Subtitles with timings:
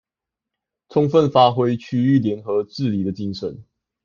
[0.89, 3.63] 充分發揮區域聯合治理的精神